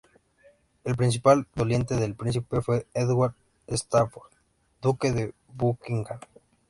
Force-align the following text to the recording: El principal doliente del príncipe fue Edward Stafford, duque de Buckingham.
El 0.83 0.95
principal 0.95 1.45
doliente 1.53 1.95
del 1.95 2.15
príncipe 2.15 2.61
fue 2.61 2.87
Edward 2.95 3.35
Stafford, 3.67 4.31
duque 4.81 5.11
de 5.11 5.35
Buckingham. 5.49 6.19